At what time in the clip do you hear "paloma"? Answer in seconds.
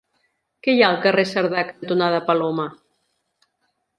2.31-2.65